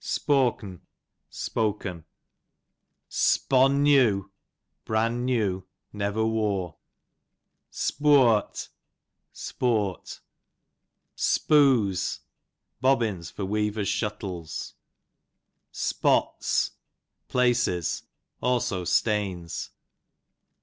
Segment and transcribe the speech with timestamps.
[0.03, 0.81] Spok'n,
[1.29, 2.05] spoken.
[3.05, 3.39] 103 saucy.
[3.39, 4.31] Spon new,
[4.83, 6.77] bran new, never ivore.
[7.71, 8.69] Spooart,
[9.31, 10.19] sport.
[11.15, 12.21] Spoos,
[12.81, 14.73] bobbins for weavers shuttles
[15.71, 16.71] Spots,
[17.27, 18.01] places;
[18.41, 19.69] also stains.